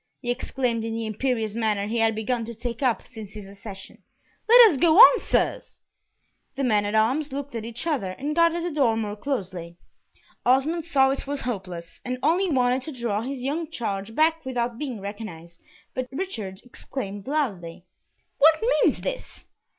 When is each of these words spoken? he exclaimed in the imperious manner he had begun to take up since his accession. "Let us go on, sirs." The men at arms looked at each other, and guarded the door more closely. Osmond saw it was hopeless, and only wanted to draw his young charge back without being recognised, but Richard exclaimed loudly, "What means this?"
he 0.19 0.31
exclaimed 0.31 0.83
in 0.83 0.95
the 0.95 1.05
imperious 1.05 1.53
manner 1.55 1.85
he 1.85 1.99
had 1.99 2.15
begun 2.15 2.43
to 2.43 2.55
take 2.55 2.81
up 2.81 3.03
since 3.05 3.33
his 3.33 3.47
accession. 3.47 4.01
"Let 4.49 4.71
us 4.71 4.77
go 4.79 4.97
on, 4.97 5.19
sirs." 5.19 5.79
The 6.55 6.63
men 6.63 6.85
at 6.85 6.95
arms 6.95 7.31
looked 7.31 7.53
at 7.53 7.65
each 7.65 7.85
other, 7.85 8.09
and 8.13 8.35
guarded 8.35 8.63
the 8.63 8.71
door 8.71 8.97
more 8.97 9.15
closely. 9.15 9.77
Osmond 10.43 10.85
saw 10.85 11.11
it 11.11 11.27
was 11.27 11.41
hopeless, 11.41 12.01
and 12.03 12.17
only 12.23 12.49
wanted 12.49 12.81
to 12.81 12.91
draw 12.99 13.21
his 13.21 13.43
young 13.43 13.69
charge 13.69 14.15
back 14.15 14.43
without 14.43 14.79
being 14.79 14.99
recognised, 15.01 15.59
but 15.93 16.07
Richard 16.11 16.61
exclaimed 16.63 17.27
loudly, 17.27 17.85
"What 18.39 18.59
means 18.83 19.01
this?" 19.01 19.45